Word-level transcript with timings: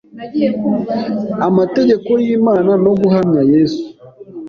amategeko 1.47 2.09
y’Imana 2.25 2.71
no 2.83 2.91
guhamya 2.99 3.41
Yesu, 3.53 3.85